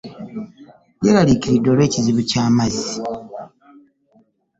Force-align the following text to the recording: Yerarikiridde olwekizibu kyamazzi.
Yerarikiridde 1.03 1.67
olwekizibu 1.71 2.21
kyamazzi. 2.29 2.93